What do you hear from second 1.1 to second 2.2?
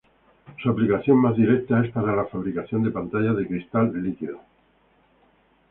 más directa es para